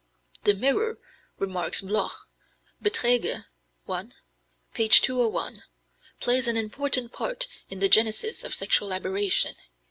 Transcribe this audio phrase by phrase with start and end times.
[0.45, 0.97] "The mirror,"
[1.37, 2.25] remarks Bloch
[2.81, 3.45] (Beiträge
[3.85, 4.15] 1,
[4.73, 4.89] p.
[4.89, 5.61] 201),
[6.19, 9.55] "plays an important part in the genesis of sexual aberration....